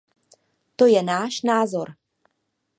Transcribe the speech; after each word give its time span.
To 0.81 0.85
je 0.93 0.97
náš 1.13 1.33
názor. 1.49 1.89